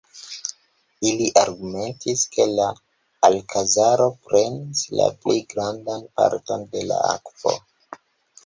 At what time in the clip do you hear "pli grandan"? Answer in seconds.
5.27-6.11